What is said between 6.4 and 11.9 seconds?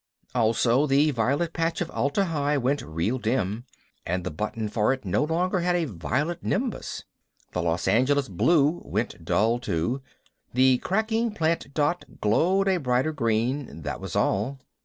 nimbus. The Los Alamos blue went dull too. The cracking plant